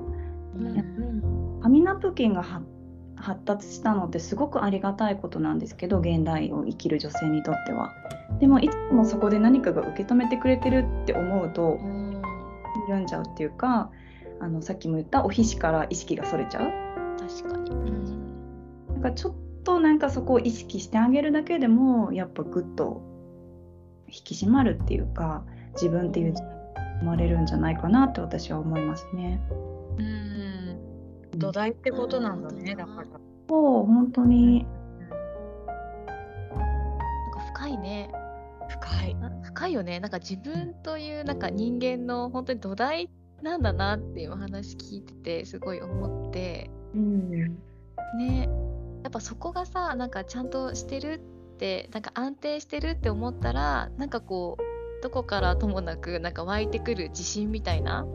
[0.55, 2.65] うん、紙ナプキンが発
[3.45, 7.93] 達したのってすごくありがたいことなんですけど現代を生きる女性にとっては。
[8.39, 11.77] でもいつもそこで何かが受け止めてくれてるって思うと
[12.87, 13.91] 読んじゃうっていうか
[14.39, 16.71] あのさっきも言ったお皮脂から意識がそれちゃう。
[17.19, 23.01] 確かに、うん、なんかちょっとなんかそこを意識してあげるだけでもやっぱぐっと
[24.07, 26.33] 引き締まるっていうか自分っていう
[26.99, 29.39] 生まれるんじゃないかなって私は思いますね。
[29.97, 30.22] うん
[31.43, 33.07] 土台ってことなんだね、だから。
[33.49, 34.65] そう本当に。
[36.49, 36.57] な
[37.27, 38.09] んか深いね。
[38.69, 39.15] 深い。
[39.43, 39.99] 深いよね。
[39.99, 43.09] なんか自分というなんか人間の本当に土台
[43.41, 46.69] なんだなっていう話聞いててすごい思って。
[46.95, 47.29] うん、
[48.17, 48.49] ね
[49.03, 51.21] やっぱそこがさなんかちゃんとしてる
[51.55, 54.72] ってなんか安定してるって思ったらなんかこう
[55.03, 58.05] どこからともなくなんか湧いてくる自信みたいな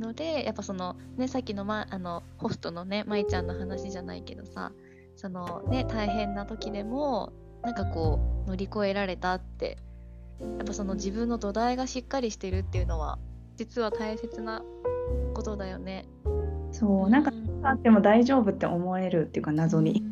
[0.00, 4.72] ので、うん、やっぱそのねさっきの,、ま、あのホストのね舞ちゃんの話じゃないけどさ
[5.16, 9.76] そのね大変な時でもなんかこう乗り越えられたって
[10.40, 13.18] やっぱその自分の土台がしっかりしてるっていうのは
[13.58, 14.62] 実は大切な
[15.34, 16.06] ことだよね。
[16.72, 17.30] そうなんか
[17.64, 20.02] あっても大丈夫って思えるっていうか謎に。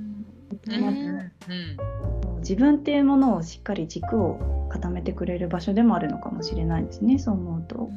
[0.68, 0.84] うん、うん。
[0.84, 7.90] うん自分っていうものをしっかり軸を固めてくれる場所でもあるのかもしれないですねそう思うと。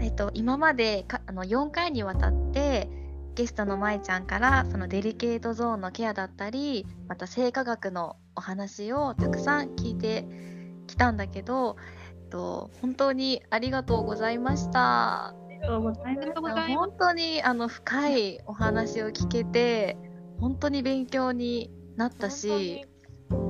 [0.00, 2.90] えっと、今までかあの4回にわたって
[3.34, 10.26] ゲストの舞ちゃんからそのデリケートゾーンのケアだったりまた生化学のお話をたくさん聞いて
[10.86, 11.76] きたんだけど、
[12.22, 15.28] えっと、本当にありがとうございました。
[15.28, 16.74] ありがとうございます。
[16.74, 19.96] 本当にあの深いお話を聞けて
[20.40, 22.84] 本当に勉強になったし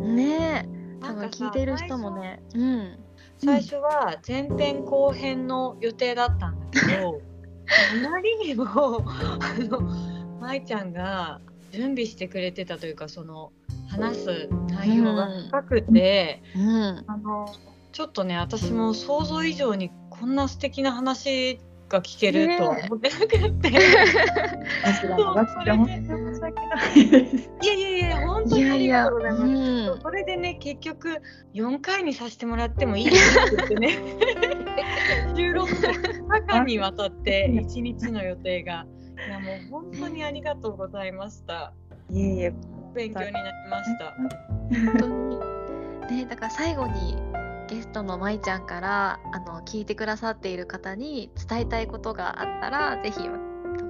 [0.03, 0.69] ね
[1.01, 2.99] 多分聞いてる人もねうん。
[3.39, 7.21] 最初は前編後編の予定だったんだけど、
[8.05, 9.81] あまりにもあの
[10.41, 11.41] 舞ちゃんが
[11.73, 13.53] 準備してくれてたというかその
[13.89, 16.63] 話す内容が深くて、うん。
[16.63, 17.53] うん、あの
[17.93, 21.61] ちょっとね私も想像以上にこんな素敵な話
[21.95, 23.69] が聞けるとは思ってなくて。
[23.69, 23.75] い
[27.67, 29.45] やいやいや、本当にありがとうございます。
[29.47, 31.23] いやいやそれでね、結局
[31.55, 33.99] 4回にさせてもらってもいいですってね、
[35.37, 38.87] 収録2日にわたって1日の予定が。
[39.27, 41.73] いや、もう本当にありがとうございました。
[42.11, 42.53] いえいえ、
[42.95, 44.15] 勉強になりました。
[44.19, 46.19] 本当に。
[46.19, 47.17] ね、だから最後に
[47.75, 53.19] ゲストのまいちゃんからあの聞いてくださっている方に伝えたいことがあったらぜひ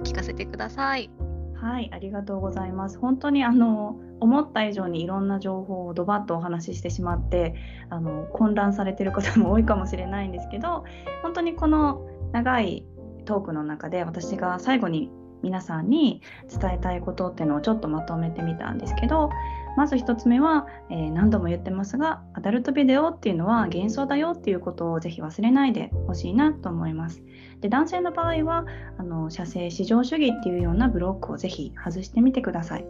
[0.09, 1.11] 聞かせてください。
[1.53, 2.97] はい、ありがとうございます。
[2.97, 7.53] 本当にあの思った以上にいろんな情報をドバッとお話ししてしまって
[7.91, 10.83] あの混乱されてる方も 多いかもしれないんですけど
[11.21, 12.87] 本当にこの長い
[13.25, 15.11] トークの中で私が最後に
[15.43, 19.29] 皆さんに伝えたいことっていうのをちょっとまとめてみたんですけど
[19.75, 27.21] まず1つ目は、えー、何度も言ってますがアダルトビデオっていうのは幻想だよっていうことをぜひ忘れないでほしいなと思います。
[27.61, 28.65] で男性の場合は
[28.97, 32.85] あの射精至上主義っていうようなブロックをぜひ外してみてください。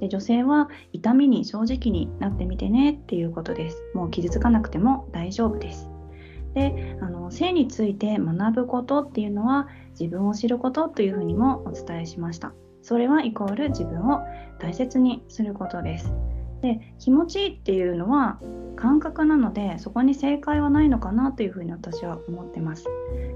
[0.00, 3.82] で女性は痛みに正直になってみてねっていうことです。
[3.94, 5.90] もう傷つかなくても大丈夫です。
[6.54, 9.68] であの性について学ぶことっていうのは
[9.98, 12.52] 自分を知ることというふうにもお伝えしました。
[12.82, 14.20] それはイコール自分を
[14.64, 16.10] 大切にすることです。
[16.62, 18.40] で気持ちいいっていうのは
[18.74, 22.86] 感覚なのでそこに正解はないのかなというふうに私は思ってます。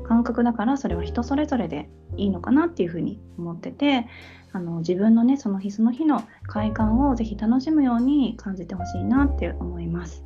[0.06, 4.06] 感覚だからそれは人それぞれでいいのかなっていうふうに思ってて
[4.52, 10.24] あの自分のねその日その日の快感をぜひ楽しむように感じてほしいなって思います、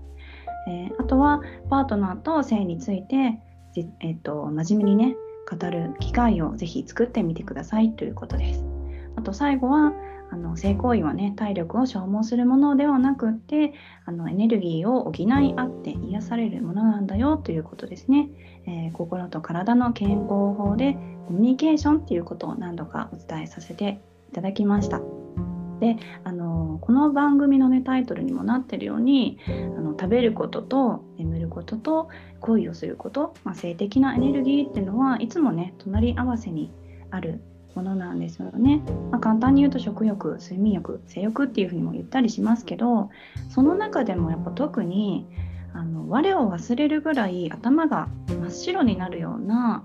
[0.69, 3.41] えー、あとはパートナーと性について
[3.75, 5.17] えーと、と真面目にね
[5.51, 8.65] 語る機会をぜひ作ってみてくださいということです。
[9.17, 9.93] あと最後は
[10.33, 13.75] あの性行為はね体力を消耗するものではなくって
[14.07, 18.31] あのエネルギーを補い合って癒されるものなんだよということですね、
[18.67, 20.95] えー、心と体の健康法で
[21.27, 25.03] コミュニケーションっていうことを何度かお伝えさせていただきました。
[25.81, 32.09] であのこの番組の、ね、タイトルにもなってるようにあの食べることと眠ることと
[32.41, 36.71] 恋をすること、まあ、性的なエネルギーっていうのはいつもね隣り合わせに
[37.11, 37.43] ある
[37.75, 38.83] ものなんですよね。
[39.11, 43.11] まあ、簡単に言うと食欲睡眠欲性欲っていうふうにも言ったりしますけど
[43.51, 45.27] その中でもやっぱ特に
[45.75, 49.85] あの我を忘れるぐらい頭が真っ白になるような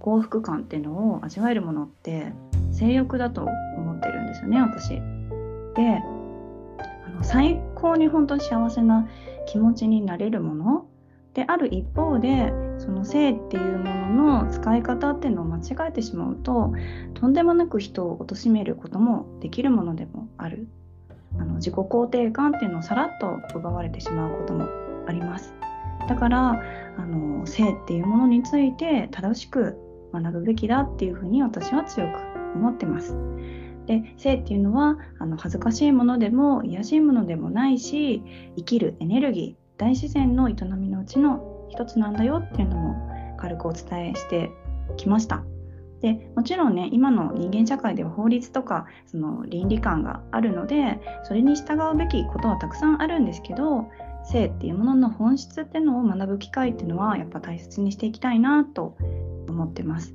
[0.00, 2.32] 幸福感っていうのを味わえるものって
[2.72, 4.90] 性欲だと思ってるんですよね私。
[4.90, 6.02] で
[7.06, 9.08] あの最高に本当に幸せな
[9.46, 10.86] 気持ちになれるもの
[11.34, 16.72] である一方でその性っていうものの使い方っていうのを間違えてしまうと
[17.14, 20.68] とんでもなく人を貶めることもできるものでもある。
[21.36, 24.68] あの自己肯定感っていうのをさらっと奪われてしまうことも
[25.06, 25.52] あります。
[26.08, 26.62] だから
[26.96, 29.76] あの性っていうものについて正しく
[30.12, 32.20] 学ぶべきだっていうふうに私は強く
[32.54, 33.16] 思ってます。
[33.86, 38.22] で性っていうのはあの恥ずかしいものでも癒しいものでもないし
[38.56, 44.50] 生きるエネルギー大自然の営みのうちの一つなんだよっていうのも軽くお伝えして
[44.96, 45.44] きました。
[46.00, 53.88] でもちろんね今の人間社会では法律とかその倫理観があるのでそれに従うべきことはたくさんあるんですけど
[54.24, 58.96] 性っていうものの本質っていうのを学ぶ機会っていうのはやっぱ大切にしていきたいなと
[59.48, 60.14] 思ってます。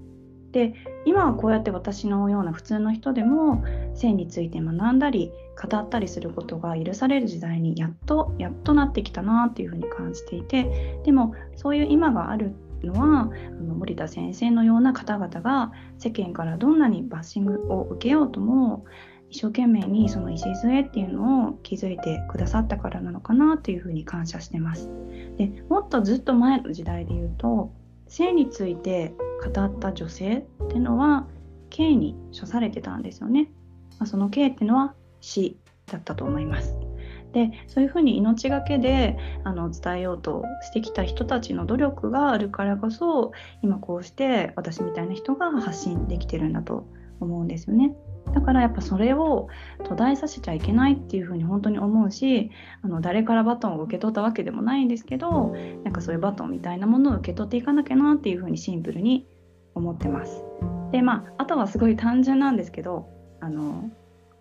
[0.52, 0.74] で
[1.06, 5.32] 今はこうやって私のような普通の人でも性について学んだり
[5.62, 18.86] 語ったりすることが許される時代にやっとやっとなってきたなっていうふうに感じていてでもそういう今があるのはあの森田先生のような方々が世間からどんなにバッシングを受けようとも
[19.30, 24.90] 一生懸命にその礎っていうのを築いてくださったからなのかなというふうに感謝してます。
[25.38, 27.72] でもっとずっと前の時代で言うと
[28.10, 29.14] 性について
[29.54, 31.28] 語った女性っていうのは
[31.70, 33.52] 刑に処されてたんですよね。
[34.00, 36.76] まあ、その刑っていうのは死だったと思います。
[37.32, 46.88] でそういうふうに命がけであの伝えようとしてきた人たちの努力があるからこそ今こうして私みたいな人が発信できてるんだと
[47.20, 47.94] 思うんですよね。
[48.34, 49.48] だからやっぱそれを
[49.84, 52.52] 途絶えさせちゃいけないっていうふうに本当に思うし
[52.84, 59.26] あの誰からバトンを受け取ったわけでもないんですけどなんかそういうバトンみたいなものを受け取っていかなきゃなっていうふうにシンプルに
[59.74, 60.44] 思ってます。
[60.92, 63.08] でまああとはすごい単純なんですけど
[63.42, 63.90] あの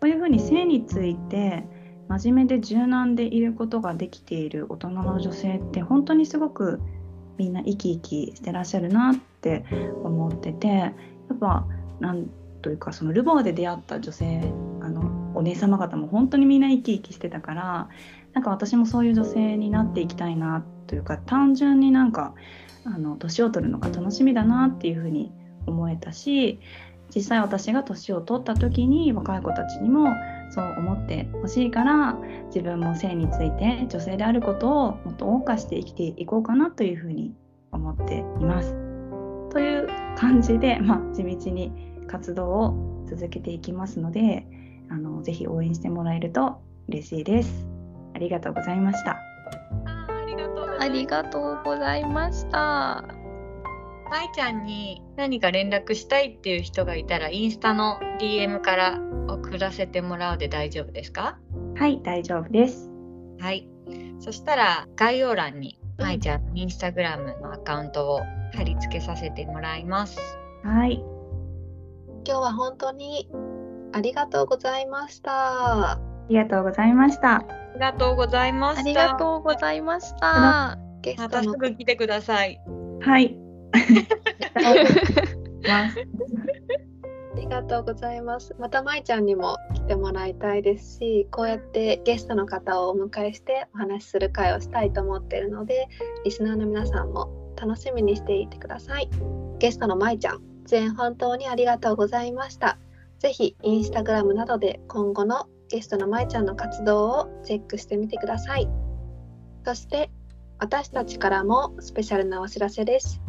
[0.00, 1.64] こういうふうに性について
[2.08, 6.80] 真面目で柔軟でいることができている大人の女性って本当にすごく
[7.36, 9.64] みんな生き生きしてらっしゃるなって
[10.02, 10.92] 思っててや
[11.34, 11.66] っぱ
[12.00, 12.26] なん
[12.62, 17.88] というかそのルボアで出会った女性あのお姉様方も本当にみんな生き生きしてたから
[18.32, 22.34] なんか私もそういう女性になっていきたいなというか単純になんか
[22.84, 25.32] あの年を取るのが楽しみだなっていうふうに
[25.66, 26.60] 思えたし
[27.14, 30.08] 実際私が年を取った時に若い子たちにも
[30.50, 37.34] そう思ってほしいから自分も性について女性であることをもっと謳歌して生きていこうかなというふうに
[37.72, 38.74] 思っています。
[39.50, 44.46] という感じで、まあ、地道に活動を続けていきますので
[44.90, 46.56] あのぜひ応援してもらえると
[46.88, 47.68] 嬉しいです。
[48.14, 49.18] ありがとうございました。
[50.80, 53.04] ありがとうございました。
[54.10, 58.98] まいちゃんに何か連絡したいっていう人がいたらインスタの DM から
[59.28, 61.38] 送らせてもらうで大丈夫ですか？
[61.76, 62.90] はい大丈夫です
[63.38, 63.68] はい
[64.18, 68.20] そしたら概要欄にまいちゃんのインスタグラムのアカウントを
[68.54, 70.18] 貼り付けさせてもらいます
[70.64, 71.04] はい
[72.28, 73.26] 今日は本当に
[73.94, 75.92] ありがとうございました。
[75.92, 75.98] あ
[76.28, 77.36] りがとうございました。
[77.36, 78.80] ありがとうございました。
[78.80, 80.78] ありがとうございました。
[81.16, 82.60] またすぐ来てください。
[83.00, 83.34] はい。
[85.64, 85.88] あ
[87.34, 88.54] りがとうございます。
[88.58, 95.88] またまいちゃんにも来てもらいたいですし、こうやってゲストの方をお迎えしてお話しする会をしたいと思っているので、
[96.26, 99.08] リスナーの皆さんも楽しみにしていてください。
[99.60, 102.76] ゲストのまいちゃん、出演本当にありがとうございました。
[103.20, 108.68] ぜひインスタグラムなどで今後のゲストのまいちゃんの活動をチェックしてみてください。
[109.64, 110.10] そして
[110.58, 113.22] 私たちからもスペシャルなお知らせです。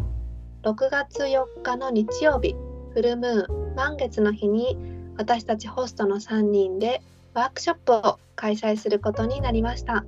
[0.63, 2.57] 6月4日の日曜日、
[2.93, 4.77] フルムーン満月の日に
[5.17, 7.01] 私たちホストの3人で
[7.33, 10.03] ワークショップを開催することになりました。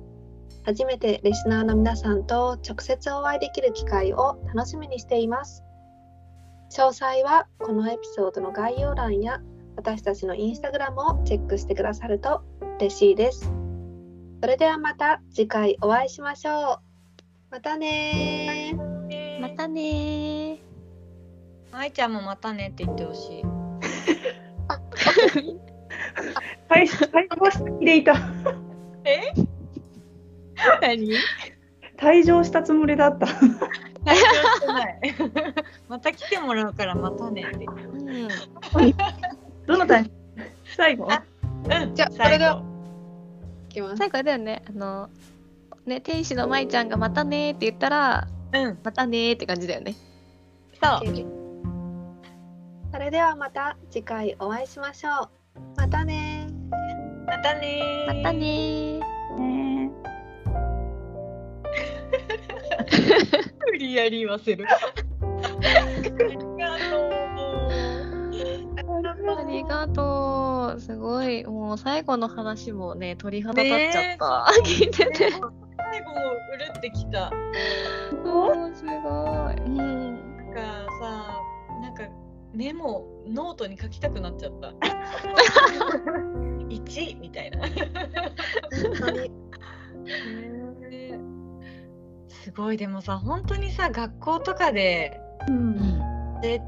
[0.64, 5.64] 初めてリスナーの皆さんと直接お会いできる機会を楽しみにしています。
[6.72, 9.42] 詳細はこのエピソードの概要欄や
[9.76, 12.42] 私たちのインスタグラムをチェックしてくださると
[12.78, 13.52] 嬉しいです。
[14.40, 16.78] それではまた次回お会いしましょう。
[17.50, 19.40] またねー。
[19.42, 20.58] またねー。
[21.70, 23.42] まいちゃんもまたねって言ってほしい。
[26.70, 28.14] 最最後は先でいた。
[29.04, 29.34] え
[30.80, 31.12] 何
[31.98, 33.26] 退場したつもりだった。
[35.88, 37.64] また来てもらうからまたねって。
[37.64, 38.28] うん。
[39.66, 41.10] どのタイミング最後？
[41.10, 41.22] あ
[41.82, 42.62] うんじゃあ最後それでは
[43.70, 43.96] いきます。
[43.96, 45.08] 最後だよね、あの、
[45.86, 49.94] ね、天使の舞ちゃんがまたねーって言ったら、うん、またねーって感じだよね。
[50.82, 51.00] そう。
[52.92, 55.30] それではまた次回お会いしましょう。
[55.76, 57.26] またねー。
[57.26, 59.38] またねーまたねー。
[59.38, 59.90] ね
[63.66, 64.66] 無理やり言わせる。
[64.68, 64.76] あ
[66.28, 67.22] りがとう。
[69.38, 70.80] ありがとう。
[70.80, 71.44] すごい。
[71.44, 74.46] もう最後の話もね、鳥肌立っちゃった。
[74.64, 75.30] 聞いてて。
[75.30, 75.52] 最後も
[76.52, 77.30] うるってきた。
[78.24, 79.56] おー、すごい。
[79.66, 79.76] うん。
[80.36, 80.60] なんか
[81.00, 81.42] さ、
[81.80, 82.02] なんか
[82.54, 84.72] メモノートに書きたくなっちゃった。
[86.68, 87.60] 一みたいな。
[92.54, 96.02] ごいでもさ本当にさ学校とかでうん
[96.42, 96.60] 出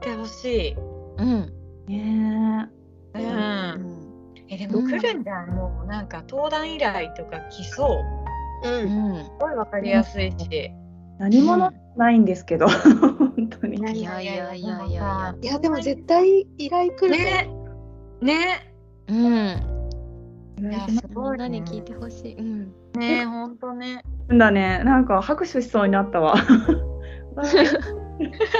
[0.00, 0.76] てほしい。
[1.18, 1.52] うん。
[1.86, 2.68] ね
[3.14, 3.18] う。
[3.18, 4.34] うんん。
[4.48, 8.00] えでも来るんじゃん、もうなんか登壇依頼とか来そ
[8.64, 8.68] う。
[8.68, 9.14] うん。
[9.14, 9.24] うん。
[9.24, 10.70] すごいわかりやすいし。
[11.18, 13.78] 何者もないんですけど、本当に。
[13.78, 15.34] いやいやいやいやいや。
[15.40, 17.48] いやでも絶対依頼来るね
[18.20, 18.74] ね
[19.08, 19.73] うん。
[20.60, 22.34] いやすごいねみんなに聞いてほしい。
[22.36, 22.72] うん。
[22.94, 24.02] ね本当ね。
[24.28, 24.82] だね。
[24.84, 26.36] なんか拍手しそうになったわ。
[26.36, 26.64] 拍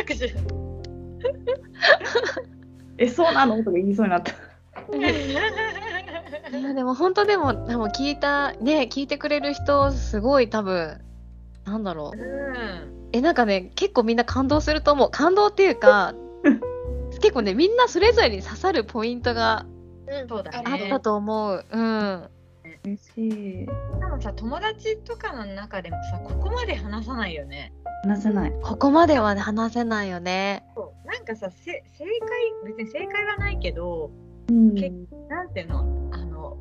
[0.19, 0.35] 手
[2.99, 3.59] え、そうなの？
[3.59, 4.33] とか言いそうになった。
[6.57, 11.01] いやでも本当でもでも聞いたね聞いてくれる人すごい多分
[11.65, 16.15] なんだろううんえなんかね結構みんな感動すると思う感動っていうか
[17.21, 19.67] 結構ねみんなそれぞれに刺さるポイントが
[20.07, 21.65] うんそうだねあったと思う。
[21.71, 22.29] うん。
[22.85, 23.67] 嬉しい。
[23.67, 23.73] で
[24.11, 27.73] もさ友達とかの中でもさここまで話さないよね。
[28.03, 28.53] 話せない。
[28.63, 30.65] ここまではね話せないよね。
[30.75, 34.11] そうなんかさせ正解別に正解はないけど
[34.51, 34.91] うんけ
[35.29, 36.11] なんていうの？
[36.13, 36.57] あの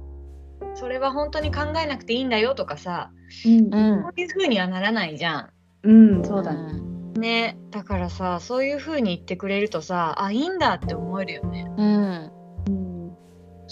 [0.76, 3.12] それは本当に考えなくていいんだよとかさ
[3.46, 5.50] うんうんそういう風にはならないじゃん。
[5.84, 6.74] うん、そうだね。
[6.74, 7.14] ん。
[7.14, 11.66] ねだからさそういう風に言ってくれるとさあいいんだって思えるよね。
[11.78, 11.86] うん。
[11.86, 11.90] う
[12.30, 12.32] ん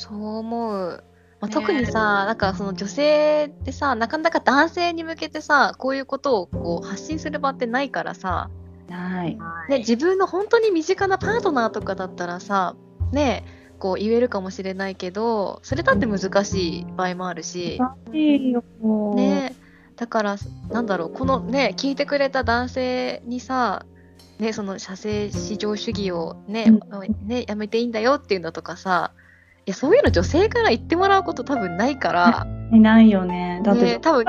[0.02, 1.04] そう思う。
[1.39, 8.49] まあ、ね特にさ、なんかその女性ってさ、なかなか男性に向けてさ、こういうことをこう発信する場ってないからさ、
[8.89, 9.38] ない。
[9.70, 12.76] ね、自分の本当に身近なパートナーとかだったらさ、
[13.12, 13.45] ね、
[13.80, 17.80] こう言えるかもしれないけど、それだって難しい場合もあるし、
[18.12, 18.64] いいよ。
[19.16, 19.56] ね、
[19.95, 20.36] だから、
[20.70, 23.86] なんだろう、このね、聞いてくれた男性にさ、
[24.39, 26.66] ね、その射精至上主義をね、
[27.24, 29.31] ね、やめていいんだよっていうのとかさ、い
[29.66, 33.62] や、そういうの女性から言ってもらうこと多分ないから、い ないよね。
[33.64, 34.26] だって、ね、多分、ん。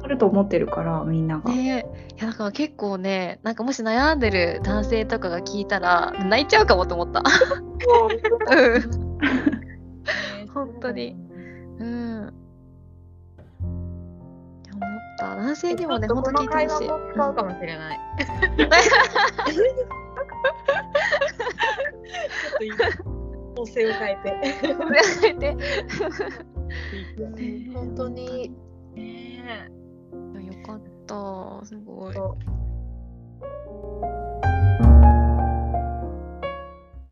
[0.00, 1.50] 撮ると思ってるから、みんなが。
[1.50, 7.20] ねいやだから結構ね、なんかもし悩んでる男性とかが聞いたら、泣いちゃうかもと思った。
[7.20, 9.06] うん。
[10.54, 11.16] 本当に。
[11.78, 12.32] うん。
[13.62, 15.36] 思った。
[15.36, 16.88] 男性にもね、本当聞いてほしい。
[16.88, 18.00] 話も使うかもしれない。
[18.56, 18.68] ちょっ
[22.58, 22.70] といい
[23.56, 25.56] 構成を変えて。
[27.72, 28.52] 本当に
[28.94, 29.70] ね
[30.44, 31.64] よかった。
[31.64, 32.14] すごい。